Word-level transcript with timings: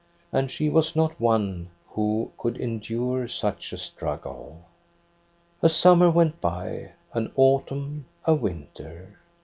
And 0.31 0.49
she 0.49 0.67
was 0.67 0.95
not 0.95 1.21
one 1.21 1.69
wh9. 1.93 2.31
could 2.39 2.57
endure 2.59 3.27
such 3.27 3.71
a 3.71 3.77
struggle." 3.77 4.65
A 5.61 5.69
summer 5.69 6.09
went 6.09 6.41
by, 6.41 6.93
an 7.13 7.31
autumn, 7.35 8.07
a 8.25 8.33
winter. 8.33 9.19